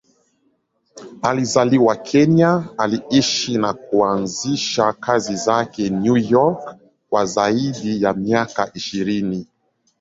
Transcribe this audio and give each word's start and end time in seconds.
Alizaliwa 1.21 1.95
Kenya, 1.95 2.65
aliishi 2.77 3.57
na 3.57 3.73
kuanzisha 3.73 4.93
kazi 4.93 5.35
zake 5.35 5.89
New 5.89 6.17
York 6.17 6.75
kwa 7.09 7.25
zaidi 7.25 8.01
ya 8.03 8.13
miaka 8.13 8.71
ishirini. 8.73 9.47